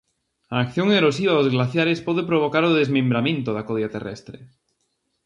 [0.53, 4.37] A acción erosiva dos glaciares pode provocar o desmembramento da codia terrestre.